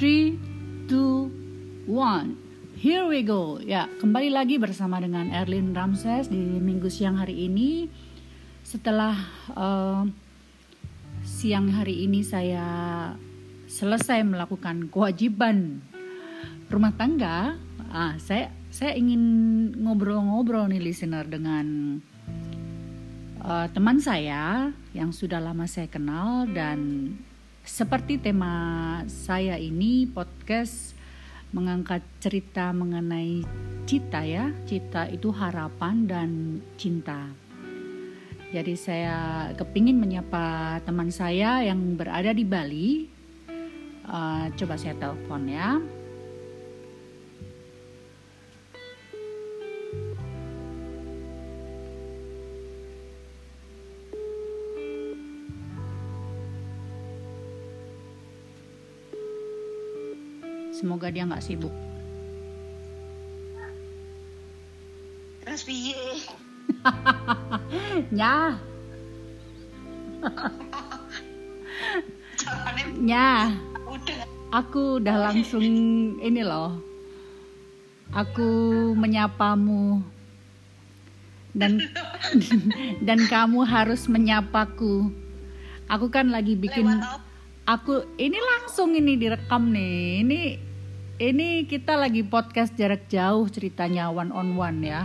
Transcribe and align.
Three, 0.00 0.40
two, 0.88 1.28
one. 1.84 2.40
Here 2.72 3.04
we 3.04 3.20
go. 3.20 3.60
Ya, 3.60 3.84
kembali 4.00 4.32
lagi 4.32 4.56
bersama 4.56 4.96
dengan 4.96 5.28
Erlin 5.28 5.76
Ramses 5.76 6.32
di 6.32 6.40
minggu 6.40 6.88
siang 6.88 7.20
hari 7.20 7.44
ini. 7.44 7.84
Setelah 8.64 9.12
uh, 9.52 10.08
siang 11.20 11.68
hari 11.76 12.08
ini 12.08 12.24
saya 12.24 12.64
selesai 13.68 14.24
melakukan 14.24 14.88
kewajiban 14.88 15.84
rumah 16.72 16.96
tangga, 16.96 17.60
ah, 17.92 18.16
saya 18.16 18.56
saya 18.72 18.96
ingin 18.96 19.20
ngobrol-ngobrol 19.84 20.64
nih 20.72 20.80
listener 20.80 21.28
dengan 21.28 22.00
uh, 23.44 23.68
teman 23.68 24.00
saya 24.00 24.72
yang 24.96 25.12
sudah 25.12 25.44
lama 25.44 25.68
saya 25.68 25.92
kenal 25.92 26.48
dan 26.48 27.12
seperti 27.70 28.18
tema 28.18 28.50
saya 29.06 29.54
ini 29.54 30.02
podcast 30.10 30.98
mengangkat 31.54 32.02
cerita 32.18 32.74
mengenai 32.74 33.46
cita 33.86 34.26
ya, 34.26 34.50
cita 34.66 35.06
itu 35.06 35.30
harapan 35.30 36.02
dan 36.10 36.30
cinta. 36.74 37.30
Jadi 38.50 38.74
saya 38.74 39.48
kepingin 39.54 40.02
menyapa 40.02 40.78
teman 40.82 41.14
saya 41.14 41.62
yang 41.62 41.94
berada 41.94 42.34
di 42.34 42.42
Bali. 42.42 43.06
Uh, 44.10 44.50
coba 44.58 44.74
saya 44.74 44.98
telepon 44.98 45.46
ya. 45.46 45.78
Semoga 60.80 61.12
dia 61.12 61.28
nggak 61.28 61.44
sibuk. 61.44 61.72
Terus 65.44 65.60
piye? 65.68 66.24
ya. 68.16 68.56
Ya, 73.04 73.52
udah. 73.84 74.24
aku 74.56 75.04
udah 75.04 75.16
langsung 75.28 75.68
ini 76.16 76.40
loh. 76.40 76.80
Aku 78.16 78.48
menyapamu 78.96 80.00
dan 81.52 81.76
dan 83.06 83.20
kamu 83.28 83.68
harus 83.68 84.08
menyapaku. 84.08 85.12
Aku 85.92 86.08
kan 86.08 86.32
lagi 86.32 86.56
bikin 86.56 86.88
aku 87.68 88.08
ini 88.16 88.40
langsung 88.40 88.96
ini 88.96 89.20
direkam 89.20 89.68
nih. 89.68 90.24
Ini 90.24 90.69
ini 91.20 91.68
kita 91.68 92.00
lagi 92.00 92.24
podcast 92.24 92.72
jarak 92.80 93.04
jauh 93.12 93.44
ceritanya 93.52 94.08
one 94.08 94.32
on 94.32 94.56
one 94.56 94.80
ya. 94.80 95.04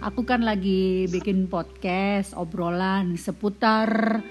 Aku 0.00 0.24
kan 0.24 0.40
lagi 0.40 1.04
bikin 1.12 1.52
podcast 1.52 2.32
obrolan 2.32 3.20
seputar 3.20 4.24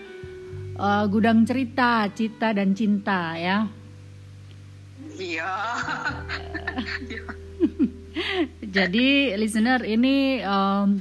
eh, 0.73 1.05
gudang 1.05 1.45
cerita, 1.45 2.09
cita 2.09 2.49
dan 2.57 2.73
cinta 2.73 3.37
ya. 3.37 3.69
Iya. 5.21 5.53
Jadi 8.75 9.37
listener 9.37 9.85
ini 9.85 10.41
em, 10.41 10.97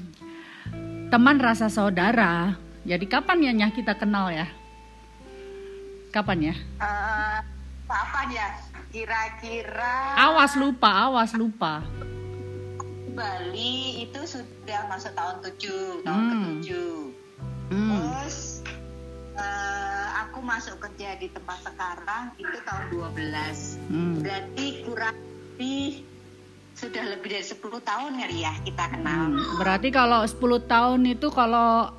teman 1.09 1.41
rasa 1.41 1.73
saudara. 1.73 2.53
Jadi 2.84 3.09
kapan 3.09 3.49
ya 3.49 3.53
Nyah 3.56 3.73
kita 3.73 3.97
kenal 3.97 4.29
ya? 4.29 4.45
Kapan 6.12 6.53
ya? 6.53 6.55
Eh, 6.84 7.41
apa 7.88 8.21
ya? 8.28 8.68
Kira-kira 8.88 10.16
Awas 10.16 10.56
lupa, 10.56 10.88
awas 11.04 11.32
lupa. 11.32 11.84
Bali 13.12 14.00
itu 14.00 14.21
sudah 14.25 14.87
masuk 14.87 15.12
tahun 15.12 15.37
7, 15.43 16.00
tahun 16.03 16.22
Hmm. 16.22 16.32
ke-7. 16.62 16.69
Hmm. 17.69 17.91
Terus 17.91 18.37
eh, 19.34 20.06
aku 20.19 20.38
masuk 20.41 20.81
kerja 20.81 21.15
di 21.15 21.28
tempat 21.28 21.62
sekarang 21.62 22.32
itu 22.37 22.59
tahun 22.65 22.84
12. 22.88 23.59
Hmm. 23.87 24.15
Berarti 24.19 24.66
kurang 24.82 25.16
lebih 25.19 26.06
sudah 26.72 27.05
lebih 27.05 27.28
dari 27.28 27.44
10 27.44 27.59
tahun 27.82 28.12
kali 28.16 28.38
ya 28.41 28.55
kita 28.62 28.84
kenal. 28.88 29.22
Hmm, 29.28 29.59
Berarti 29.59 29.88
kalau 29.91 30.22
10 30.22 30.38
tahun 30.65 31.00
itu 31.05 31.26
kalau 31.28 31.91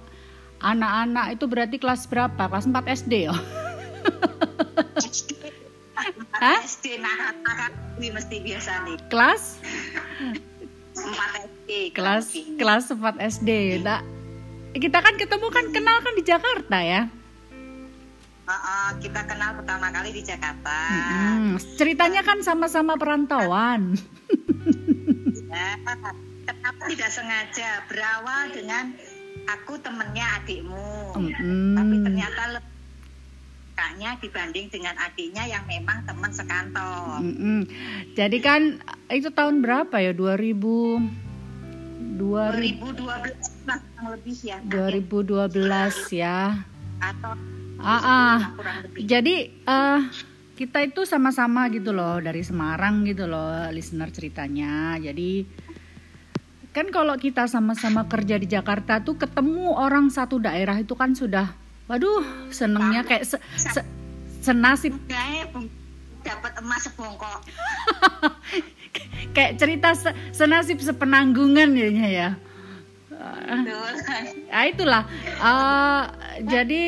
anak-anak 0.58 1.36
itu 1.36 1.46
berarti 1.46 1.78
kelas 1.78 2.08
berapa? 2.08 2.48
Kelas 2.48 2.66
4 2.66 2.88
SD 2.88 3.14
ya? 3.28 3.36
Hah? 6.40 6.64
SD 6.64 7.04
ini 8.00 8.08
mesti 8.16 8.36
biasa 8.40 8.72
nih. 8.88 8.98
Kelas 9.12 9.60
4 10.96 11.52
SD. 11.52 11.70
kelas 11.92 12.26
kelas 12.56 12.86
4 12.96 13.20
SD. 13.20 13.84
Nah, 13.84 14.00
kita 14.72 15.04
kan 15.04 15.20
ketemu 15.20 15.48
kan 15.52 15.66
kenal 15.76 16.00
kan 16.00 16.14
di 16.16 16.24
Jakarta 16.24 16.78
ya. 16.80 17.02
Heeh, 18.50 18.88
kita 19.04 19.22
kenal 19.30 19.62
pertama 19.62 19.94
kali 19.94 20.10
di 20.16 20.24
Jakarta. 20.26 20.78
Hmm, 20.90 21.60
ceritanya 21.78 22.26
kan 22.26 22.42
sama-sama 22.42 22.98
perantauan. 22.98 23.94
Ya, 25.50 25.76
kenapa 26.48 26.84
tidak 26.90 27.10
sengaja 27.14 27.84
berawal 27.86 28.50
dengan 28.50 28.96
aku 29.46 29.78
temennya 29.84 30.42
adikmu. 30.42 31.14
Hmm. 31.14 31.76
Tapi 31.78 31.96
ternyata 32.02 32.42
lebih 32.58 32.69
kakaknya 33.80 34.20
dibanding 34.20 34.68
dengan 34.68 34.92
adiknya 35.00 35.48
yang 35.48 35.64
memang 35.64 36.04
teman 36.04 36.36
sekantor. 36.36 37.24
Mm-mm. 37.24 37.64
Jadi 38.12 38.44
kan 38.44 38.84
itu 39.08 39.32
tahun 39.32 39.64
berapa 39.64 40.04
ya? 40.04 40.12
2000 40.12 42.20
2000 42.20 42.20
2012 42.20 43.00
lah 43.64 43.80
kurang 43.80 44.20
lebih 44.20 44.36
ya. 44.44 44.60
2012 44.68 46.12
ya. 46.12 46.60
Atau 47.00 47.40
Ah, 47.80 48.04
ah. 48.04 48.60
Jadi 49.00 49.64
eh 49.64 50.00
kita 50.60 50.84
itu 50.84 51.08
sama-sama 51.08 51.72
gitu 51.72 51.96
loh 51.96 52.20
dari 52.20 52.44
Semarang 52.44 53.08
gitu 53.08 53.32
loh 53.32 53.72
listener 53.72 54.12
ceritanya. 54.12 55.00
Jadi 55.00 55.48
kan 56.76 56.92
kalau 56.92 57.16
kita 57.16 57.48
sama-sama 57.48 58.12
kerja 58.12 58.36
di 58.36 58.52
Jakarta 58.52 59.00
tuh 59.00 59.16
ketemu 59.16 59.80
orang 59.80 60.12
satu 60.12 60.44
daerah 60.44 60.76
itu 60.76 60.92
kan 61.00 61.16
sudah 61.16 61.69
waduh 61.90 62.22
senengnya 62.54 63.02
kayak 63.02 63.26
se- 63.26 63.42
se- 63.58 63.88
senasib 64.46 64.94
dapat 66.22 66.52
emas 66.62 66.86
sebongkok. 66.86 67.42
kayak 69.36 69.58
cerita 69.58 69.96
se- 69.98 70.16
senasib 70.32 70.78
sepenanggungan 70.80 71.74
ya 71.74 71.90
ya. 72.08 72.30
Betul. 73.10 73.92
Ah 74.54 74.64
itulah. 74.70 75.04
Eh, 75.20 76.04
jadi 76.48 76.84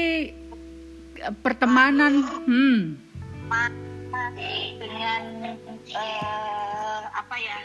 pertemanan 1.43 2.23
hmm 2.47 2.79
dengan 4.79 5.21
eh, 5.91 6.99
apa 7.11 7.35
ya 7.35 7.57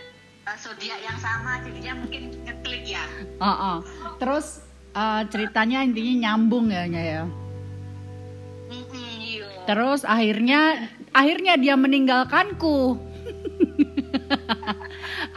eh, 0.51 0.57
zodiak 0.59 0.99
yang 0.99 1.19
sama 1.23 1.63
jadinya 1.63 2.03
mungkin 2.03 2.35
ngeklik 2.43 2.85
ya. 2.91 3.05
Oh, 3.39 3.47
oh. 3.47 3.77
Terus 4.19 4.67
eh, 4.97 5.23
ceritanya 5.29 5.85
intinya 5.85 6.33
nyambung 6.33 6.73
ya 6.73 6.89
ya. 6.89 7.29
Iya. 8.73 9.45
Terus 9.69 10.09
akhirnya 10.09 10.89
akhirnya 11.13 11.61
dia 11.61 11.77
meninggalkanku. 11.77 12.97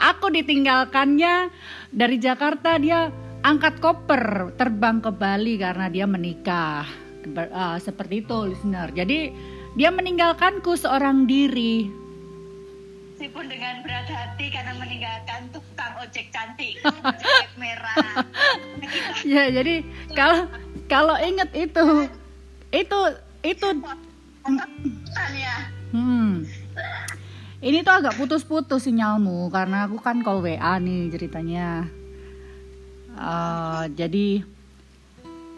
Aku 0.10 0.32
ditinggalkannya 0.32 1.52
dari 1.92 2.18
Jakarta 2.18 2.80
dia 2.80 3.12
angkat 3.44 3.84
koper 3.84 4.56
terbang 4.56 5.04
ke 5.04 5.12
Bali 5.12 5.60
karena 5.60 5.92
dia 5.92 6.08
menikah. 6.08 6.88
Ber- 7.28 7.52
eh, 7.52 7.78
seperti 7.84 8.24
itu 8.24 8.48
listener. 8.48 8.96
Jadi 8.96 9.36
dia 9.76 9.92
meninggalkanku 9.92 10.80
seorang 10.80 11.28
diri. 11.28 11.99
Meskipun 13.20 13.52
dengan 13.52 13.84
berat 13.84 14.08
hati 14.08 14.48
karena 14.48 14.80
meninggalkan 14.80 15.52
tukang 15.52 15.92
ojek 16.00 16.32
cantik, 16.32 16.80
ojek 17.04 17.52
merah. 17.60 18.24
Ya 19.28 19.52
jadi 19.52 19.84
kalau 20.16 20.48
kalau 20.88 21.20
inget 21.20 21.52
itu 21.52 22.08
itu 22.72 23.00
itu 23.44 23.68
Kan 25.12 25.32
ya. 25.36 25.68
Hmm. 25.92 26.48
Ini 27.60 27.84
tuh 27.84 27.92
agak 28.00 28.16
putus-putus 28.16 28.88
sinyalmu 28.88 29.52
karena 29.52 29.92
aku 29.92 30.00
kan 30.00 30.24
call 30.24 30.40
WA 30.40 30.80
nih 30.80 31.12
ceritanya. 31.12 31.92
Eh, 33.20 33.84
jadi 34.00 34.48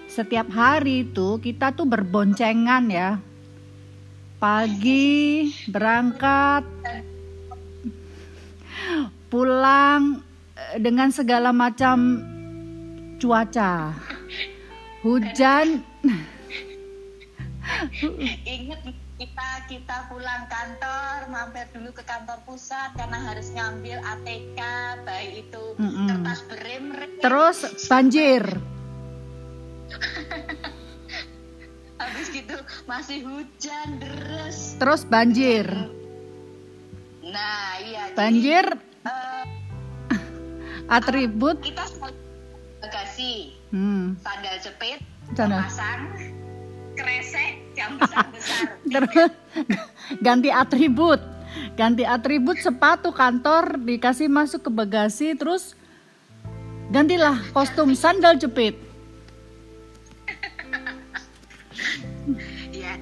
setiap 0.10 0.50
hari 0.50 1.14
tuh 1.14 1.38
kita 1.38 1.78
tuh 1.78 1.86
berboncengan 1.86 2.90
ya. 2.90 3.22
Pagi 4.42 5.46
berangkat, 5.70 6.66
pulang 9.32 10.20
eh, 10.54 10.78
dengan 10.84 11.10
segala 11.10 11.56
macam 11.56 12.20
cuaca. 13.18 13.96
Hujan 15.02 15.82
Ingat 18.46 18.82
kita 19.18 19.50
kita 19.70 19.98
pulang 20.10 20.46
kantor 20.50 21.30
mampir 21.30 21.66
dulu 21.74 21.94
ke 21.94 22.04
kantor 22.04 22.42
pusat 22.44 22.94
karena 22.98 23.18
harus 23.32 23.54
ngambil 23.54 24.02
ATK 24.02 24.60
baik 25.06 25.48
itu 25.48 25.64
Mm-mm. 25.80 26.10
kertas 26.10 26.40
berem 26.50 26.84
Terus 27.22 27.58
banjir. 27.88 28.44
habis 32.02 32.28
gitu 32.34 32.58
masih 32.90 33.22
hujan 33.30 33.88
deres 34.02 34.74
Terus 34.82 35.02
banjir. 35.06 35.68
nah 37.22 37.78
iya 37.78 38.10
jadi, 38.12 38.18
Eh, 39.02 39.44
atribut. 40.88 41.60
kita 41.60 41.84
selalu 41.88 42.16
bagasi 42.80 43.32
Hmm. 43.70 44.16
sandal 44.20 44.56
jepit 44.60 45.00
Sandal. 45.32 45.60
pasang 45.64 46.02
kresek 46.94 47.52
yang 47.74 47.96
besar 47.96 48.26
besar 48.30 48.68
Terus 48.92 49.32
ganti 50.20 50.50
atribut. 50.50 51.20
Ganti 51.74 52.02
atribut 52.04 52.58
sepatu 52.58 53.10
kantor 53.10 53.76
dikasih 53.78 54.28
masuk 54.28 54.64
ke 54.64 54.70
bagasi 54.70 55.34
terus 55.34 55.74
gantilah 56.90 57.38
kostum 57.52 57.92
sandal 57.92 58.36
jepit. 58.36 58.76
ya 62.74 62.94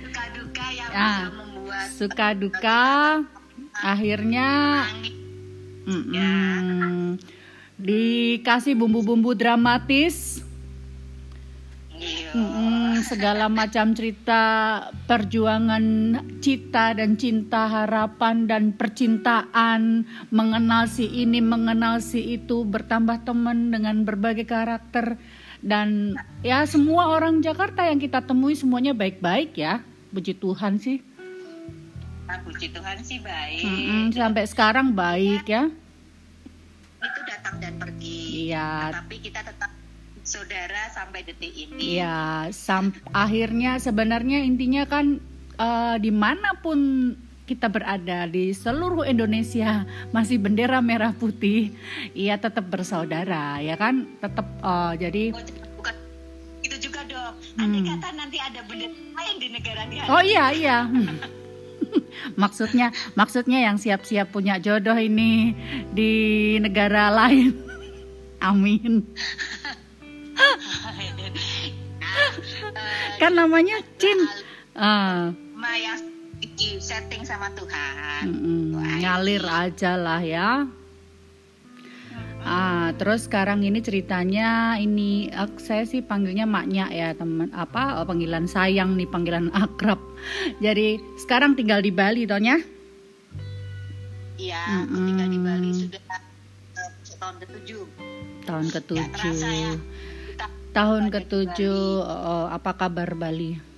suka 0.00 0.22
duka 0.32 0.64
yang 0.70 0.90
Ah. 0.90 0.96
bisa 0.96 1.26
membuat 1.32 1.84
Suka 1.90 2.28
duka 2.34 2.82
akhirnya 3.84 4.48
mm-mm, 5.84 7.20
dikasih 7.78 8.74
bumbu-bumbu 8.76 9.36
dramatis. 9.36 10.40
Iya. 11.94 13.00
Segala 13.06 13.46
macam 13.46 13.94
cerita 13.94 14.42
perjuangan 15.06 15.84
cita 16.42 16.92
dan 16.92 17.14
cinta 17.14 17.70
harapan 17.70 18.50
dan 18.50 18.74
percintaan 18.74 20.02
mengenal 20.34 20.90
si 20.90 21.06
ini 21.06 21.38
mengenal 21.38 22.02
si 22.02 22.34
itu 22.34 22.66
bertambah 22.66 23.22
teman 23.22 23.70
dengan 23.70 24.02
berbagai 24.02 24.44
karakter. 24.44 25.16
Dan 25.64 26.18
ya 26.44 26.66
semua 26.68 27.14
orang 27.14 27.40
Jakarta 27.40 27.88
yang 27.88 28.02
kita 28.02 28.20
temui 28.20 28.58
semuanya 28.58 28.92
baik-baik 28.92 29.56
ya. 29.56 29.80
Puji 30.12 30.36
Tuhan 30.36 30.76
sih 30.82 31.13
Nah, 32.24 32.38
puji 32.40 32.72
Tuhan 32.72 32.98
sih 33.00 33.20
baik. 33.20 33.62
Mm-mm, 33.62 34.04
sampai 34.10 34.48
sekarang 34.48 34.92
baik 34.92 35.44
ya 35.44 35.68
Itu 36.98 37.20
datang 37.28 37.60
dan 37.60 37.76
pergi. 37.76 38.48
iya 38.48 38.88
Tapi 38.90 39.20
kita 39.20 39.44
tetap 39.44 39.68
saudara 40.24 40.88
sampai 40.88 41.20
detik 41.20 41.52
ini. 41.52 42.00
Iya, 42.00 42.48
sam 42.48 42.96
akhirnya 43.12 43.76
sebenarnya 43.76 44.40
intinya 44.40 44.88
kan 44.88 45.20
eh, 45.54 45.96
di 46.00 46.08
mana 46.08 46.56
pun 46.56 47.12
kita 47.44 47.68
berada 47.68 48.24
di 48.24 48.56
seluruh 48.56 49.04
Indonesia 49.04 49.84
masih 50.10 50.40
bendera 50.40 50.80
merah 50.80 51.12
putih, 51.12 51.76
iya 52.16 52.40
tetap 52.40 52.72
bersaudara, 52.72 53.60
ya 53.60 53.76
kan? 53.76 54.08
Tetap 54.16 54.48
eh, 54.64 54.92
jadi 54.96 55.24
Oh, 55.36 55.44
bukan 55.76 55.94
itu 56.64 56.76
juga 56.80 57.04
dok. 57.04 57.32
Hmm. 57.54 57.68
Andai 57.68 57.82
kata 57.84 58.08
nanti 58.16 58.38
ada 58.40 58.60
bendera 58.64 58.96
lain 58.96 59.36
di 59.36 59.48
negara 59.52 59.82
dia. 59.92 60.02
oh 60.08 60.22
iya 60.24 60.44
iya. 60.50 60.78
maksudnya 62.42 62.92
maksudnya 63.14 63.60
yang 63.64 63.78
siap-siap 63.80 64.32
punya 64.32 64.58
jodoh 64.60 64.96
ini 64.96 65.54
di 65.92 66.12
negara 66.60 67.10
lain. 67.12 67.52
Amin. 68.48 69.04
Kan 73.20 73.32
namanya 73.34 73.80
Cin. 73.96 74.18
Ah. 74.76 75.32
Setting 76.84 77.24
sama 77.24 77.48
Tuhan. 77.56 78.28
Ngalir 79.00 79.40
aja 79.48 79.96
lah 79.96 80.20
ya. 80.20 80.68
Ah, 82.84 82.92
terus 82.92 83.24
sekarang 83.24 83.64
ini 83.64 83.80
ceritanya 83.80 84.76
ini 84.76 85.32
eh, 85.32 85.48
saya 85.56 85.88
sih 85.88 86.04
panggilnya 86.04 86.44
maknya 86.44 86.92
ya 86.92 87.16
teman 87.16 87.48
apa 87.56 87.96
eh, 87.96 88.04
panggilan 88.04 88.44
sayang 88.44 88.92
nih 89.00 89.08
panggilan 89.08 89.48
akrab. 89.64 89.96
Jadi 90.60 91.00
sekarang 91.16 91.56
tinggal 91.56 91.80
di 91.80 91.88
Bali 91.88 92.28
tonya. 92.28 92.60
Iya, 94.36 94.84
aku 94.84 95.00
tinggal 95.00 95.28
di 95.32 95.40
Bali 95.40 95.70
sudah 95.72 96.02
eh, 96.76 96.90
tahun 97.16 97.34
ketujuh. 97.40 97.82
Tahun 98.44 98.66
ya. 98.68 98.72
ketujuh. 98.76 99.32
Kita 100.36 100.46
Tahun 100.76 101.04
ketujuh 101.08 102.04
oh, 102.04 102.46
apa 102.52 102.76
kabar 102.76 103.16
Bali? 103.16 103.72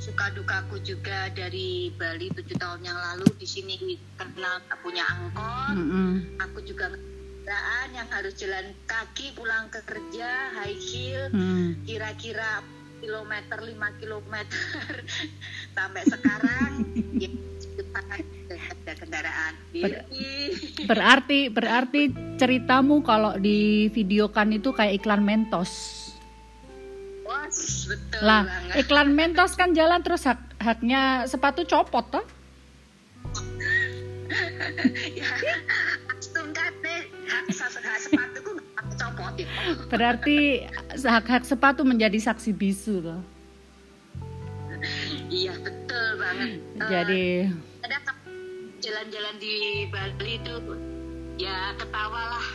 suka 0.00 0.32
dukaku 0.32 0.80
juga 0.80 1.28
dari 1.36 1.92
Bali 1.92 2.32
tujuh 2.32 2.56
tahun 2.56 2.80
yang 2.88 2.96
lalu 2.96 3.28
di 3.36 3.44
sini 3.44 4.00
karena 4.16 4.56
punya 4.80 5.04
angkot 5.04 5.76
Mm-mm. 5.76 6.40
aku 6.40 6.64
juga 6.64 6.88
kendaraan 7.50 7.90
yang 7.98 8.06
harus 8.14 8.38
jalan 8.38 8.62
kaki 8.86 9.34
pulang 9.34 9.66
ke 9.74 9.82
kerja 9.82 10.54
high 10.54 10.78
heel 10.78 11.34
Hmm. 11.34 11.82
kira-kira 11.82 12.62
kilometer 13.02 13.58
5 13.58 13.74
kilometer 13.98 14.86
sampai 15.74 16.02
sekarang 16.06 16.72
ya 17.18 17.26
ada 18.54 18.92
kendaraan 18.94 19.54
Ber- 19.74 20.06
Berarti 20.86 21.50
berarti 21.50 22.02
ceritamu 22.38 23.02
kalau 23.02 23.34
di 23.34 23.90
videokan 23.90 24.54
itu 24.54 24.70
kayak 24.70 25.02
iklan 25.02 25.26
Mentos. 25.26 25.98
betul 27.90 28.20
Lah, 28.22 28.46
banget 28.46 28.74
iklan 28.86 29.10
Mentos 29.10 29.58
kan 29.58 29.74
jalan 29.74 30.06
terus 30.06 30.22
hak 30.22 30.38
haknya 30.62 31.26
sepatu 31.26 31.66
copot 31.66 32.06
toh? 32.14 32.22
ya 35.18 35.26
hak 37.30 37.46
hak 37.80 37.98
sepatuku 38.00 38.50
nggak 38.52 38.68
aku 38.76 38.92
copot 38.96 39.34
ya 39.36 39.46
Berarti 39.86 40.38
hak-hak 40.96 41.44
sepatu 41.44 41.82
menjadi 41.82 42.18
saksi 42.20 42.50
bisu 42.52 42.94
toh. 43.00 43.20
iya 45.28 45.52
betul 45.56 46.06
banget 46.16 46.50
Eh, 46.74 46.88
Jadi 46.88 47.24
ada 47.82 47.98
jalan-jalan 48.80 49.34
di 49.36 49.54
Bali 49.86 50.32
itu 50.36 50.54
ya 51.36 51.76
ketawa 51.76 52.36
lah 52.36 52.46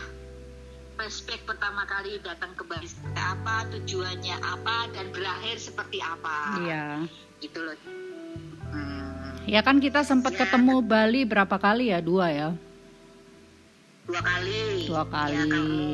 flashback 0.96 1.42
pertama 1.44 1.84
kali 1.84 2.18
datang 2.20 2.50
ke 2.52 2.64
Bali 2.64 2.88
apa 3.14 3.68
tujuannya 3.70 4.36
apa 4.36 4.90
dan 4.90 5.06
berakhir 5.10 5.56
seperti 5.56 5.98
apa 5.98 6.36
iya. 6.60 6.84
gitu 7.40 7.62
loh 7.62 7.78
Hmm, 8.66 9.46
Ya 9.46 9.62
kan 9.62 9.78
kita 9.78 10.02
sempat 10.02 10.34
Ya. 10.34 10.42
ketemu 10.42 10.82
Bali 10.82 11.22
berapa 11.22 11.54
kali 11.54 11.94
ya? 11.94 12.02
Dua 12.02 12.26
ya. 12.28 12.48
Dua 14.06 14.20
kali 14.20 14.86
Dua 14.86 15.02
ya 15.02 15.06
kali. 15.06 15.50
kamu 15.50 15.90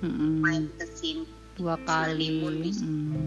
Mm-mm. 0.00 0.32
main 0.40 0.64
ke 0.72 0.86
sini 0.88 1.26
Dua 1.52 1.76
kali. 1.78 2.26
Sekalipun 2.40 2.54
bisa. 2.58 2.82
Mm. 2.82 3.24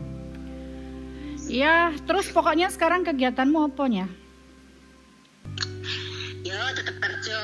Ya, 1.45 1.75
terus 2.03 2.25
pokoknya 2.27 2.67
sekarang 2.67 3.03
kegiatanmu 3.03 3.69
apanya? 3.69 4.09
yo 6.41 6.53
tetap 6.73 6.93
kerja 6.95 7.41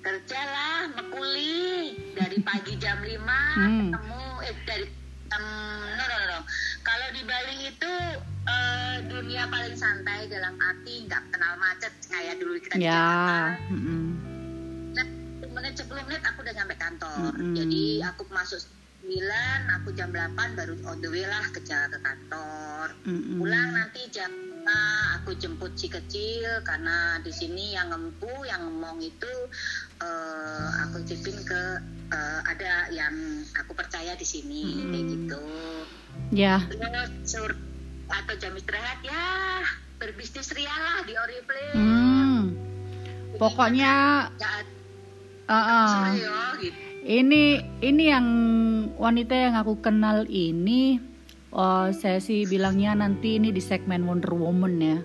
kerja 0.00 0.40
lah 0.40 0.78
mekuli 0.92 1.94
dari 2.12 2.38
pagi 2.40 2.74
jam 2.76 2.98
5 2.98 3.18
Hmm. 3.52 3.90
ketemu 3.90 4.20
eh 4.42 4.54
dari 4.64 4.86
jam 5.26 5.44
no, 5.90 6.02
no, 6.02 6.16
no, 6.28 6.38
kalau 6.82 7.06
di 7.10 7.22
Bali 7.22 7.54
itu 7.66 7.92
eh, 8.44 8.96
dunia 9.06 9.46
paling 9.46 9.74
santai 9.74 10.26
dalam 10.26 10.58
arti 10.60 11.06
nggak 11.06 11.22
kenal 11.30 11.54
macet 11.56 11.92
kayak 12.04 12.34
dulu 12.36 12.58
kita 12.58 12.74
di 12.74 12.82
Ya. 12.82 12.98
Jakarta 12.98 13.70
mm-mm. 13.70 14.06
Nah, 14.10 14.26
10 14.26 14.29
menit 15.70 15.86
10 15.86 16.06
menit 16.10 16.22
aku 16.26 16.38
udah 16.42 16.54
nyampe 16.58 16.74
kantor 16.74 17.30
Mm-mm. 17.38 17.54
jadi 17.54 17.84
aku 18.10 18.26
masuk 18.34 18.58
9 19.06 19.14
aku 19.78 19.88
jam 19.94 20.10
8 20.10 20.58
baru 20.58 20.74
on 20.90 20.98
the 20.98 21.08
way 21.08 21.22
lah 21.22 21.46
ke 21.54 21.62
ke 21.62 21.98
kantor 22.02 22.90
Mm-mm. 23.06 23.38
pulang 23.38 23.70
nanti 23.70 24.02
jam 24.10 24.30
5 24.66 25.14
aku 25.22 25.30
jemput 25.38 25.72
si 25.78 25.86
kecil 25.86 26.66
karena 26.66 27.22
di 27.22 27.30
sini 27.30 27.78
yang 27.78 27.94
ngempu 27.94 28.28
yang 28.50 28.66
ngomong 28.66 28.98
itu 28.98 29.32
eh, 30.02 30.68
aku 30.90 31.06
titipin 31.06 31.38
ke 31.46 31.62
eh, 32.10 32.40
ada 32.50 32.90
yang 32.90 33.14
aku 33.54 33.72
percaya 33.78 34.18
di 34.18 34.26
sini 34.26 34.62
Hmm. 34.74 34.90
kayak 34.90 35.06
gitu 35.06 35.44
Ya, 36.30 36.62
terus 36.66 37.10
sur 37.26 37.50
atau 38.10 38.34
jam 38.38 38.52
istirahat 38.58 38.98
ya 39.02 39.62
berbisnis 40.02 40.50
ria 40.52 40.70
lah 40.70 41.06
di 41.06 41.14
Oriflame 41.14 41.74
hmm. 41.78 42.40
Pokoknya 43.38 44.26
uh, 45.50 45.58
uh. 45.58 45.98
gitu 46.62 46.90
ini 47.10 47.58
ini 47.82 48.04
yang 48.06 48.26
wanita 48.94 49.34
yang 49.34 49.54
aku 49.58 49.82
kenal 49.82 50.28
ini 50.30 51.00
oh, 51.50 51.90
saya 51.90 52.22
sih 52.22 52.46
bilangnya 52.46 52.94
nanti 52.94 53.40
ini 53.40 53.50
di 53.50 53.62
segmen 53.62 54.06
Wonder 54.06 54.34
Woman 54.36 54.74
ya. 54.78 54.98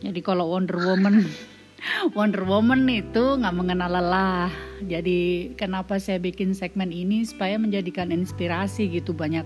Jadi 0.00 0.20
kalau 0.24 0.50
Wonder 0.50 0.80
Woman 0.80 1.28
Wonder 2.16 2.44
Woman 2.44 2.88
itu 2.88 3.36
nggak 3.38 3.56
mengenal 3.56 4.00
lelah. 4.00 4.50
Jadi 4.82 5.52
kenapa 5.54 6.00
saya 6.00 6.16
bikin 6.16 6.56
segmen 6.56 6.88
ini 6.88 7.22
supaya 7.22 7.60
menjadikan 7.60 8.10
inspirasi 8.10 8.88
gitu 8.90 9.12
banyak 9.12 9.44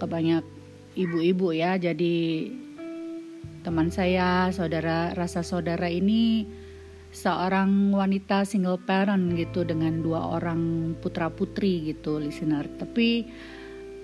ke 0.00 0.06
banyak 0.08 0.42
ibu-ibu 0.96 1.52
ya. 1.52 1.76
Jadi 1.76 2.48
teman 3.64 3.88
saya, 3.88 4.52
saudara 4.52 5.12
rasa 5.16 5.40
saudara 5.40 5.88
ini 5.88 6.44
seorang 7.14 7.94
wanita 7.94 8.42
single 8.42 8.82
parent 8.82 9.38
gitu 9.38 9.62
dengan 9.62 10.02
dua 10.02 10.34
orang 10.34 10.92
putra 10.98 11.30
putri 11.30 11.94
gitu 11.94 12.18
listener. 12.18 12.66
Tapi 12.74 13.22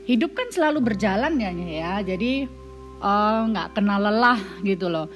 hidup 0.07 0.39
kan 0.39 0.49
selalu 0.55 0.95
berjalan 0.95 1.35
ya 1.43 1.51
ya. 1.51 1.95
Jadi 2.07 2.47
eh, 3.03 3.41
nggak 3.51 3.69
uh, 3.69 3.73
kenal 3.75 4.01
lelah 4.07 4.41
gitu 4.63 4.87
loh. 4.87 5.11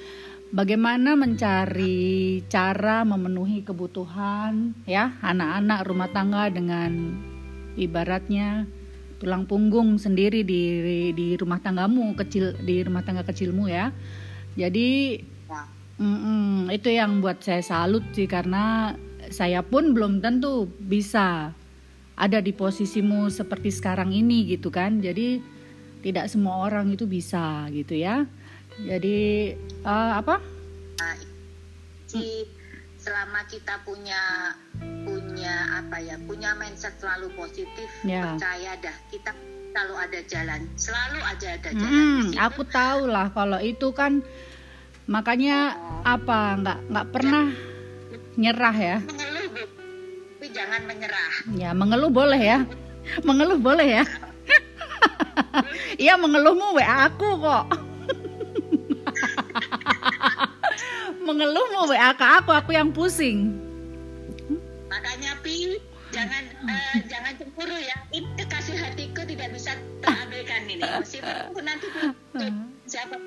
Bagaimana 0.51 1.17
mencari 1.17 2.39
cara 2.47 3.01
memenuhi 3.01 3.65
kebutuhan 3.65 4.77
ya 4.85 5.17
anak-anak 5.19 5.79
rumah 5.89 6.09
tangga 6.13 6.47
dengan 6.53 7.17
ibaratnya 7.75 8.63
tulang 9.19 9.47
punggung 9.47 9.95
sendiri 9.95 10.43
di 10.43 10.61
di 11.15 11.27
rumah 11.39 11.59
tanggamu 11.59 12.15
kecil 12.19 12.55
di 12.61 12.83
rumah 12.83 13.03
tangga 13.03 13.23
kecilmu 13.23 13.67
ya 13.67 13.91
jadi 14.55 15.19
mm 15.99 16.17
-mm, 16.19 16.73
itu 16.73 16.89
yang 16.91 17.23
buat 17.23 17.39
saya 17.43 17.63
salut 17.63 18.03
sih 18.11 18.27
karena 18.27 18.95
saya 19.31 19.65
pun 19.65 19.95
belum 19.95 20.21
tentu 20.21 20.69
bisa 20.81 21.55
ada 22.15 22.39
di 22.39 22.55
posisimu 22.55 23.27
seperti 23.27 23.69
sekarang 23.71 24.15
ini 24.15 24.47
gitu 24.47 24.71
kan. 24.71 25.03
Jadi 25.03 25.41
tidak 26.05 26.31
semua 26.31 26.69
orang 26.69 26.93
itu 26.93 27.03
bisa 27.09 27.67
gitu 27.73 27.97
ya. 27.97 28.23
Jadi 28.79 29.51
uh, 29.83 30.19
apa? 30.19 30.39
Si 32.05 32.47
selama 33.05 33.45
kita 33.45 33.85
punya 33.85 34.53
punya 35.05 35.77
apa 35.77 36.01
ya 36.01 36.17
punya 36.25 36.57
mindset 36.57 36.97
selalu 36.97 37.29
positif 37.37 37.85
ya. 38.01 38.33
percaya 38.33 38.73
dah 38.81 38.97
kita 39.13 39.29
selalu 39.69 39.93
ada 39.93 40.19
jalan 40.25 40.61
selalu 40.73 41.19
aja 41.21 41.47
ada 41.53 41.69
jalan 41.69 41.93
hmm, 41.93 42.23
aku 42.41 42.65
tahu 42.65 43.05
lah 43.05 43.29
kalau 43.29 43.61
itu 43.61 43.93
kan 43.93 44.25
makanya 45.05 45.77
apa 46.01 46.57
nggak 46.61 46.79
nggak 46.89 47.07
pernah 47.13 47.45
nyerah 48.35 48.75
ya? 48.75 48.97
Mengeluh 49.05 49.45
tapi 50.45 50.61
jangan 50.61 50.81
menyerah. 50.85 51.33
Ya 51.57 51.73
mengeluh 51.73 52.13
boleh 52.13 52.37
ya. 52.37 52.59
Mengeluh 53.25 53.57
boleh 53.57 53.87
ya. 54.01 54.05
Iya 55.97 56.21
mengeluhmu 56.21 56.77
wa 56.77 56.85
aku 57.09 57.29
kok. 57.41 57.65
Mengeluhmu 61.25 61.89
wa 61.89 62.13
ke 62.13 62.25
aku 62.29 62.51
aku 62.53 62.77
yang 62.77 62.93
pusing. 62.93 63.57
Makanya 64.85 65.33
pi 65.41 65.81
jangan 66.13 66.45
uh, 66.61 66.97
jangan 67.09 67.33
cemburu 67.41 67.73
ya. 67.73 67.97
Ini 68.13 68.29
kekasih 68.37 68.77
hatiku 68.77 69.25
tidak 69.25 69.49
bisa 69.49 69.73
terabaikan 70.05 70.69
ini. 70.69 70.85
Meskipun 70.85 71.63
nanti 71.65 71.89
siapa 72.91 73.17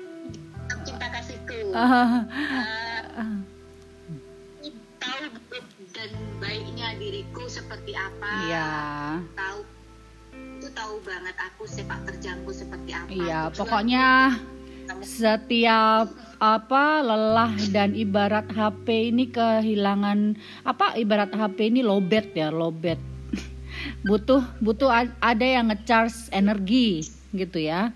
cinta 1.49 1.73
kasihku 1.73 1.73
uh, 1.73 2.21
uh, 3.17 3.37
tahu 5.01 5.25
dan 5.89 6.09
baiknya 6.37 6.95
diriku 7.01 7.43
seperti 7.49 7.97
apa. 7.97 8.29
Ya. 8.47 8.71
tahu 9.33 9.59
itu 10.59 10.67
tahu 10.71 10.95
banget 11.03 11.35
aku 11.39 11.63
sepak 11.65 11.99
terjangku 12.05 12.51
seperti 12.53 12.91
apa. 12.93 13.09
Iya 13.09 13.41
pokoknya 13.51 14.07
setiap 15.03 16.09
apa 16.39 16.85
lelah 17.03 17.53
dan 17.73 17.97
ibarat 17.97 18.47
HP 18.47 19.11
ini 19.11 19.27
kehilangan 19.27 20.39
apa 20.63 20.95
ibarat 20.95 21.33
HP 21.33 21.73
ini 21.73 21.81
lobet 21.81 22.31
ya 22.37 22.53
lobet. 22.53 23.01
Butuh 24.07 24.43
butuh 24.63 24.91
ada 25.19 25.45
yang 25.45 25.71
ngecharge 25.71 26.31
energi 26.31 27.03
gitu 27.35 27.61
ya 27.61 27.93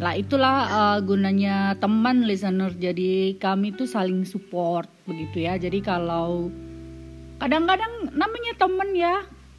lah 0.00 0.16
itulah 0.16 0.56
uh, 0.72 0.98
gunanya 1.04 1.76
teman 1.76 2.24
listener. 2.24 2.72
Jadi 2.72 3.36
kami 3.36 3.76
tuh 3.76 3.84
saling 3.84 4.24
support 4.24 4.88
begitu 5.04 5.44
ya. 5.44 5.60
Jadi 5.60 5.84
kalau 5.84 6.48
kadang-kadang 7.36 8.14
namanya 8.16 8.52
temen 8.56 8.90
ya 8.96 9.14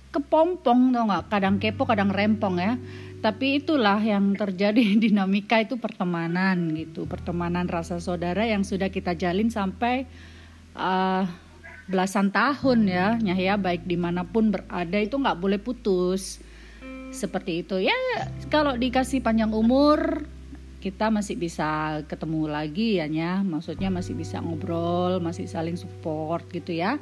kepompong 0.10 0.94
tau 0.94 1.04
nggak? 1.06 1.24
Kadang 1.30 1.56
kepo 1.62 1.86
kadang 1.86 2.10
rempong 2.10 2.58
ya. 2.58 2.74
Tapi 3.22 3.62
itulah 3.62 4.02
yang 4.02 4.34
terjadi 4.34 4.82
dinamika 5.04 5.62
itu 5.62 5.78
pertemanan 5.78 6.74
gitu. 6.74 7.06
Pertemanan 7.06 7.70
rasa 7.70 8.02
saudara 8.02 8.50
yang 8.50 8.66
sudah 8.66 8.90
kita 8.90 9.14
jalin 9.14 9.54
sampai 9.54 10.10
uh, 10.74 11.30
belasan 11.86 12.34
tahun 12.34 12.90
ya 12.90 13.22
ya. 13.22 13.54
Baik 13.54 13.86
di 13.86 14.02
mana 14.02 14.26
pun 14.26 14.50
berada 14.50 14.98
itu 14.98 15.14
nggak 15.14 15.38
boleh 15.38 15.62
putus 15.62 16.42
seperti 17.14 17.64
itu 17.64 17.80
ya 17.80 17.96
kalau 18.50 18.76
dikasih 18.76 19.22
panjang 19.22 19.54
umur 19.54 20.26
kita 20.84 21.08
masih 21.08 21.40
bisa 21.40 22.02
ketemu 22.12 22.52
lagi 22.52 23.00
ya 23.00 23.08
ya 23.08 23.40
maksudnya 23.40 23.88
masih 23.88 24.18
bisa 24.18 24.44
ngobrol 24.44 25.24
masih 25.24 25.48
saling 25.48 25.80
support 25.80 26.44
gitu 26.52 26.76
ya 26.76 27.00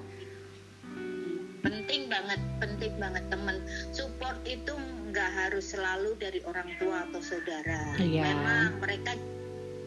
penting 1.66 2.06
banget 2.06 2.38
penting 2.62 2.94
banget 3.02 3.24
teman 3.34 3.58
support 3.90 4.38
itu 4.46 4.74
nggak 5.12 5.32
harus 5.36 5.76
selalu 5.76 6.16
dari 6.16 6.40
orang 6.48 6.72
tua 6.80 7.04
atau 7.12 7.20
saudara. 7.20 8.00
Iya. 8.00 8.24
Memang 8.32 8.80
mereka 8.80 9.12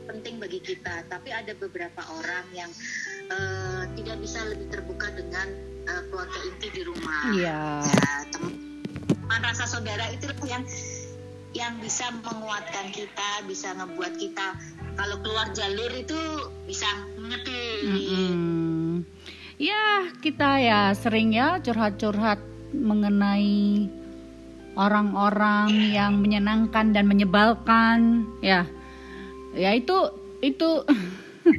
penting 0.05 0.37
bagi 0.37 0.61
kita, 0.61 1.09
tapi 1.09 1.33
ada 1.33 1.57
beberapa 1.57 2.05
orang 2.21 2.45
yang 2.53 2.69
uh, 3.33 3.89
tidak 3.97 4.21
bisa 4.21 4.45
lebih 4.53 4.69
terbuka 4.69 5.09
dengan 5.17 5.49
uh, 5.89 6.05
keluarga 6.13 6.39
inti 6.45 6.69
di 6.77 6.83
rumah. 6.85 7.21
Iya. 7.33 7.61
Ya, 7.89 8.13
teman 8.37 8.64
rasa 9.29 9.65
saudara 9.69 10.11
itu 10.13 10.29
yang 10.49 10.65
yang 11.55 11.79
bisa 11.79 12.11
menguatkan 12.27 12.91
kita, 12.91 13.47
bisa 13.47 13.71
ngebuat 13.79 14.19
kita 14.19 14.59
kalau 14.99 15.17
keluar 15.23 15.51
jalur 15.55 15.91
itu 15.95 16.19
bisa 16.67 16.87
ngerti. 17.19 17.63
Mm 17.87 18.01
-hmm. 18.03 18.91
Ya 19.63 20.11
kita 20.19 20.59
ya 20.59 20.81
sering 20.99 21.31
ya 21.31 21.63
curhat-curhat 21.63 22.43
mengenai 22.75 23.87
orang-orang 24.75 25.71
yang 25.95 26.19
menyenangkan 26.19 26.91
dan 26.91 27.07
menyebalkan 27.07 28.27
ya 28.43 28.67
ya 29.55 29.71
itu 29.71 30.11
itu 30.43 30.83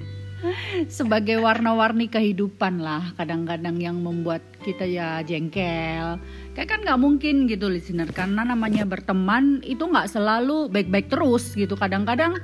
sebagai 1.00 1.40
warna-warni 1.40 2.12
kehidupan 2.12 2.84
lah 2.84 3.16
kadang-kadang 3.16 3.80
yang 3.80 3.98
membuat 4.04 4.44
kita 4.62 4.84
ya 4.84 5.24
jengkel 5.24 6.20
kayak 6.56 6.70
kan 6.72 6.80
nggak 6.82 7.00
mungkin 7.00 7.46
gitu 7.52 7.68
listener 7.68 8.10
karena 8.16 8.48
namanya 8.48 8.88
berteman 8.88 9.60
itu 9.68 9.84
nggak 9.86 10.08
selalu 10.08 10.72
baik-baik 10.72 11.12
terus 11.12 11.52
gitu 11.54 11.76
kadang-kadang 11.76 12.40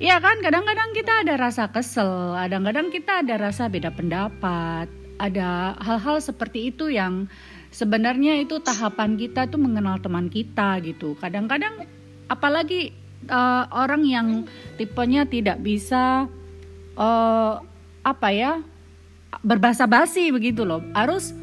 ya 0.00 0.16
kan 0.18 0.40
kadang-kadang 0.40 0.96
kita 0.96 1.22
ada 1.22 1.36
rasa 1.36 1.68
kesel 1.68 2.34
kadang-kadang 2.40 2.88
kita 2.88 3.20
ada 3.20 3.36
rasa 3.36 3.68
beda 3.68 3.92
pendapat 3.92 4.88
ada 5.20 5.76
hal-hal 5.84 6.16
seperti 6.24 6.72
itu 6.72 6.88
yang 6.88 7.28
sebenarnya 7.70 8.40
itu 8.40 8.58
tahapan 8.58 9.20
kita 9.20 9.46
tuh 9.46 9.60
mengenal 9.60 10.00
teman 10.00 10.32
kita 10.32 10.80
gitu. 10.80 11.14
Kadang-kadang 11.20 11.86
apalagi 12.26 12.96
uh, 13.28 13.68
orang 13.70 14.02
yang 14.08 14.28
tipenya 14.80 15.28
tidak 15.28 15.60
bisa 15.60 16.26
uh, 16.96 17.54
apa 18.00 18.28
ya 18.32 18.52
berbahasa 19.44 19.86
basi 19.86 20.32
begitu 20.32 20.64
loh. 20.66 20.82
Harus 20.96 21.36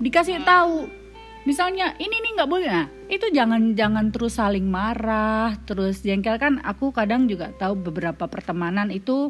dikasih 0.00 0.42
tahu. 0.46 1.03
Misalnya 1.44 1.92
ini 2.00 2.16
nih 2.24 2.32
nggak 2.40 2.50
boleh, 2.50 2.68
nah 2.72 2.88
itu 3.12 3.28
jangan 3.28 3.76
jangan 3.76 4.08
terus 4.08 4.40
saling 4.40 4.64
marah, 4.64 5.52
terus 5.68 6.00
jengkel 6.00 6.40
kan. 6.40 6.64
Aku 6.64 6.88
kadang 6.90 7.28
juga 7.28 7.52
tahu 7.60 7.76
beberapa 7.76 8.24
pertemanan 8.24 8.88
itu 8.88 9.28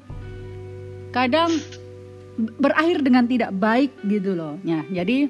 kadang 1.11 1.51
berakhir 2.59 3.03
dengan 3.03 3.27
tidak 3.27 3.51
baik 3.59 3.91
gitu 4.07 4.39
loh. 4.39 4.55
Ya, 4.63 4.87
jadi 4.87 5.27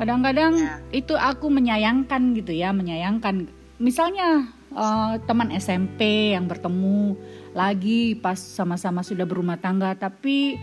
kadang-kadang 0.00 0.56
ya. 0.56 0.80
itu 0.96 1.12
aku 1.12 1.52
menyayangkan 1.52 2.32
gitu 2.32 2.56
ya 2.56 2.72
menyayangkan 2.72 3.52
misalnya 3.76 4.48
uh, 4.72 5.20
teman 5.28 5.52
SMP 5.52 6.32
yang 6.32 6.48
bertemu 6.48 7.20
lagi 7.52 8.16
pas 8.16 8.40
sama-sama 8.40 9.04
sudah 9.04 9.28
berumah 9.28 9.60
tangga 9.60 9.92
tapi 9.92 10.56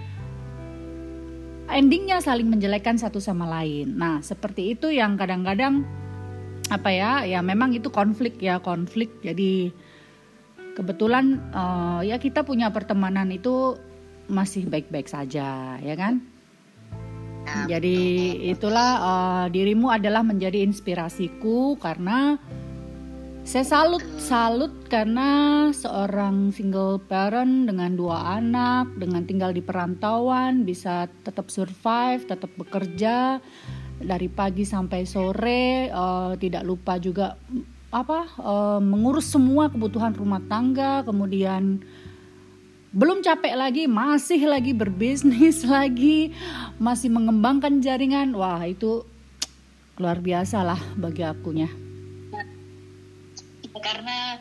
endingnya 1.72 2.24
saling 2.24 2.48
menjelekkan 2.48 2.96
satu 2.96 3.20
sama 3.20 3.48
lain. 3.48 3.96
Nah 3.96 4.24
seperti 4.24 4.76
itu 4.76 4.92
yang 4.92 5.20
kadang-kadang 5.20 5.84
apa 6.68 6.90
ya 6.92 7.12
ya 7.24 7.40
memang 7.40 7.76
itu 7.76 7.92
konflik 7.92 8.40
ya 8.40 8.60
konflik. 8.60 9.12
Jadi 9.24 9.72
kebetulan 10.76 11.40
uh, 11.52 12.02
ya 12.04 12.22
kita 12.22 12.44
punya 12.44 12.70
pertemanan 12.70 13.32
itu 13.34 13.80
masih 14.28 14.68
baik-baik 14.68 15.08
saja 15.08 15.80
ya 15.80 15.96
kan? 15.96 16.24
Jadi 17.48 17.98
itulah 18.52 18.90
uh, 19.00 19.46
dirimu 19.48 19.88
adalah 19.88 20.20
menjadi 20.20 20.68
inspirasiku 20.68 21.80
karena 21.80 22.36
saya 23.48 23.64
salut 23.64 24.04
salut 24.20 24.76
karena 24.92 25.72
seorang 25.72 26.52
single 26.52 27.00
parent 27.00 27.64
dengan 27.64 27.96
dua 27.96 28.36
anak 28.36 28.92
dengan 29.00 29.24
tinggal 29.24 29.56
di 29.56 29.64
perantauan 29.64 30.68
bisa 30.68 31.08
tetap 31.24 31.48
survive, 31.48 32.28
tetap 32.28 32.52
bekerja 32.60 33.40
dari 34.04 34.28
pagi 34.28 34.68
sampai 34.68 35.08
sore, 35.08 35.88
uh, 35.88 36.36
tidak 36.36 36.68
lupa 36.68 37.00
juga 37.00 37.40
apa 37.88 38.28
uh, 38.36 38.84
mengurus 38.84 39.32
semua 39.32 39.72
kebutuhan 39.72 40.12
rumah 40.12 40.44
tangga, 40.52 41.08
kemudian 41.08 41.80
belum 42.92 43.24
capek 43.24 43.56
lagi, 43.56 43.88
masih 43.88 44.44
lagi 44.44 44.76
berbisnis 44.76 45.64
lagi, 45.72 46.36
masih 46.84 47.16
mengembangkan 47.16 47.80
jaringan. 47.80 48.36
Wah, 48.36 48.68
itu 48.68 49.08
luar 49.96 50.20
biasa 50.20 50.68
lah 50.68 50.82
bagi 51.00 51.24
akunya. 51.24 51.87
Karena 53.88 54.36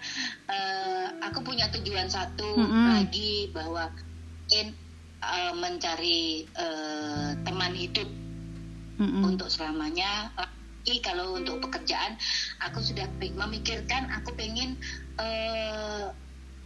uh, 0.50 1.06
aku 1.22 1.46
punya 1.46 1.70
tujuan 1.70 2.10
satu 2.10 2.58
Mm-mm. 2.58 2.98
lagi 2.98 3.54
bahwa 3.54 3.94
ingin 4.50 4.74
uh, 5.22 5.54
mencari 5.54 6.50
uh, 6.58 7.38
teman 7.46 7.70
hidup 7.78 8.10
Mm-mm. 8.98 9.22
untuk 9.22 9.46
selamanya. 9.46 10.34
Lagi 10.34 10.98
kalau 10.98 11.38
untuk 11.38 11.62
pekerjaan, 11.62 12.18
aku 12.58 12.82
sudah 12.82 13.06
memikirkan 13.22 14.10
aku 14.18 14.34
pengen 14.34 14.74
uh, 15.22 16.10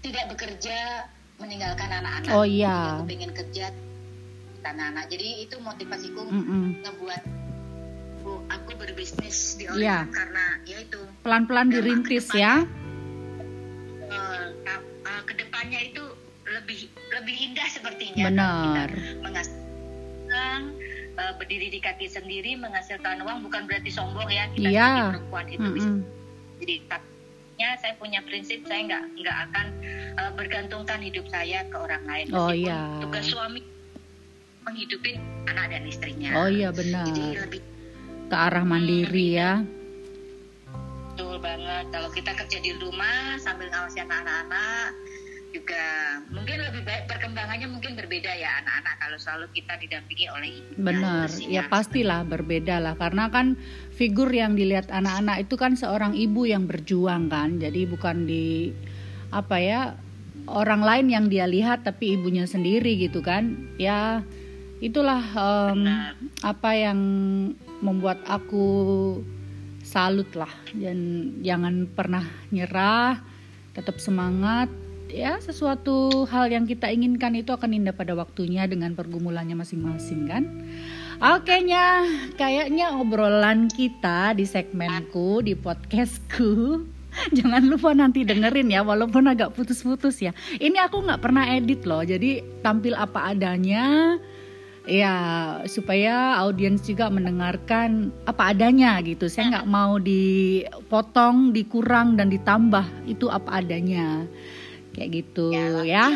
tidak 0.00 0.32
bekerja 0.32 1.04
meninggalkan 1.36 1.88
anak-anak. 1.88 2.32
Oh, 2.32 2.44
iya. 2.48 2.96
aku 2.96 3.08
pengen 3.08 3.32
kerja 3.36 3.72
anak-anak. 4.64 5.08
Jadi 5.12 5.48
itu 5.48 5.56
motivasiku 5.60 6.24
Mm-mm. 6.28 6.84
ngebuat 6.84 7.39
aku, 8.50 8.70
berbisnis 8.76 9.54
di 9.54 9.64
Iya. 9.66 10.02
Orion 10.02 10.10
karena 10.10 10.44
ya 10.64 10.76
itu 10.80 11.00
Pelan-pelan 11.20 11.68
dirintis 11.68 12.26
ya. 12.32 12.66
uh, 14.06 14.46
uh, 15.00 15.22
ke 15.22 15.34
depannya 15.34 15.80
itu 15.84 16.02
lebih 16.46 16.80
lebih 17.12 17.36
indah 17.44 17.68
sepertinya 17.68 18.24
Benar. 18.26 18.90
Menghasilkan 19.20 20.60
uh, 21.14 21.32
berdiri 21.36 21.68
di 21.68 21.78
kaki 21.78 22.06
sendiri 22.06 22.54
menghasilkan 22.54 23.20
uang 23.20 23.42
bukan 23.42 23.64
berarti 23.64 23.88
sombong 23.88 24.26
ya 24.28 24.50
kita 24.50 24.68
Iya. 24.68 24.86
sebagai 24.88 25.10
perempuan 25.14 25.46
itu 25.48 25.68
bisa 25.70 25.88
Mm-mm. 25.88 26.02
jadi 26.58 26.74
takutnya 26.86 27.68
saya 27.78 27.94
punya 27.96 28.20
prinsip 28.22 28.60
saya 28.64 28.80
nggak 28.84 29.04
nggak 29.16 29.36
akan 29.44 29.66
uh, 30.16 30.30
bergantungkan 30.34 30.98
hidup 30.98 31.26
saya 31.28 31.62
ke 31.64 31.76
orang 31.76 32.02
lain 32.04 32.26
Oh, 32.30 32.48
Meskipun 32.48 32.64
iya. 32.64 32.80
tugas 33.00 33.24
suami 33.26 33.60
menghidupi 34.60 35.12
anak 35.46 35.66
dan 35.68 35.82
istrinya 35.84 36.30
Oh 36.36 36.48
iya 36.48 36.68
benar. 36.70 37.06
jadi 37.06 37.24
lebih 37.40 37.60
Ke 38.30 38.36
arah 38.38 38.62
mandiri 38.62 39.34
ya. 39.34 39.66
Betul 41.10 41.42
banget. 41.42 41.90
Kalau 41.90 42.08
kita 42.14 42.30
kerja 42.38 42.58
di 42.62 42.70
rumah 42.78 43.34
sambil 43.42 43.66
ngawasi 43.74 44.06
anak-anak 44.06 44.94
juga 45.50 45.82
mungkin 46.30 46.62
lebih 46.62 46.86
baik 46.86 47.10
perkembangannya 47.10 47.66
mungkin 47.66 47.98
berbeda 47.98 48.30
ya 48.38 48.62
anak-anak 48.62 48.94
kalau 49.02 49.18
selalu 49.18 49.46
kita 49.50 49.74
didampingi 49.82 50.26
oleh 50.30 50.62
ibu. 50.62 50.78
Benar, 50.78 51.26
ya 51.42 51.66
pastilah 51.66 52.22
berbeda 52.22 52.78
lah 52.78 52.94
karena 52.94 53.34
kan 53.34 53.58
figur 53.98 54.30
yang 54.30 54.54
dilihat 54.54 54.94
anak-anak 54.94 55.42
itu 55.42 55.58
kan 55.58 55.74
seorang 55.74 56.14
ibu 56.14 56.46
yang 56.46 56.70
berjuang 56.70 57.26
kan, 57.26 57.58
jadi 57.58 57.82
bukan 57.90 58.30
di 58.30 58.70
apa 59.34 59.56
ya 59.58 59.80
orang 60.46 60.86
lain 60.86 61.06
yang 61.10 61.26
dia 61.26 61.50
lihat 61.50 61.82
tapi 61.82 62.14
ibunya 62.14 62.46
sendiri 62.46 62.94
gitu 62.94 63.18
kan, 63.18 63.74
ya 63.74 64.22
itulah 64.80 65.22
Benar. 65.76 66.16
apa 66.40 66.70
yang 66.72 67.00
membuat 67.84 68.20
aku 68.24 68.68
salut 69.84 70.28
lah 70.36 70.52
dan 70.76 71.30
jangan 71.40 71.88
pernah 71.90 72.24
nyerah, 72.52 73.20
tetap 73.76 74.00
semangat. 74.00 74.68
Ya, 75.10 75.42
sesuatu 75.42 76.22
hal 76.30 76.54
yang 76.54 76.70
kita 76.70 76.86
inginkan 76.86 77.34
itu 77.34 77.50
akan 77.50 77.74
indah 77.74 77.90
pada 77.90 78.14
waktunya 78.14 78.62
dengan 78.70 78.94
pergumulannya 78.94 79.58
masing-masing 79.58 80.30
kan. 80.30 80.46
Oke 81.18 81.66
nya, 81.66 82.06
kayaknya 82.38 82.94
obrolan 82.94 83.66
kita 83.66 84.38
di 84.38 84.46
segmenku 84.46 85.42
di 85.42 85.58
podcastku. 85.58 86.86
Jangan 87.36 87.66
lupa 87.66 87.90
nanti 87.90 88.22
dengerin 88.22 88.70
ya, 88.70 88.86
walaupun 88.86 89.26
agak 89.26 89.50
putus-putus 89.58 90.22
ya. 90.22 90.30
Ini 90.62 90.78
aku 90.86 91.02
nggak 91.02 91.18
pernah 91.18 91.42
edit 91.50 91.82
loh, 91.82 92.06
jadi 92.06 92.40
tampil 92.62 92.94
apa 92.94 93.34
adanya. 93.34 94.14
Ya, 94.88 95.16
supaya 95.68 96.40
audiens 96.40 96.80
juga 96.80 97.12
mendengarkan 97.12 98.08
apa 98.24 98.56
adanya 98.56 98.96
gitu. 99.04 99.28
Saya 99.28 99.60
nggak 99.60 99.68
mau 99.68 100.00
dipotong, 100.00 101.52
dikurang 101.52 102.16
dan 102.16 102.32
ditambah. 102.32 102.84
Itu 103.04 103.28
apa 103.28 103.60
adanya. 103.60 104.24
Kayak 104.96 105.10
gitu 105.22 105.52
Ya, 105.54 105.84
ya. 105.84 106.06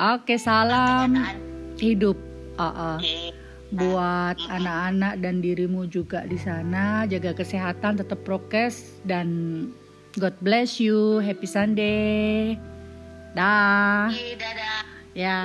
Oke, 0.00 0.36
salam 0.36 1.16
hidup. 1.80 2.16
Uh, 2.60 2.96
uh. 2.96 2.98
Buat 3.70 4.36
anak-anak 4.50 5.22
dan 5.22 5.38
dirimu 5.38 5.86
juga 5.86 6.26
di 6.26 6.34
sana, 6.34 7.06
jaga 7.06 7.30
kesehatan, 7.30 8.02
tetap 8.02 8.18
prokes 8.26 8.98
dan 9.06 9.28
God 10.18 10.34
bless 10.42 10.82
you. 10.82 11.22
Happy 11.22 11.46
Sunday. 11.46 12.58
Dah. 13.38 14.10
Ya. 15.14 15.38